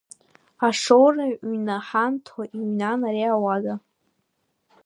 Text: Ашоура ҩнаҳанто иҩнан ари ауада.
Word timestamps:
Ашоура 0.67 1.25
ҩнаҳанто 1.49 2.41
иҩнан 2.59 2.99
ари 3.07 3.25
ауада. 3.35 3.75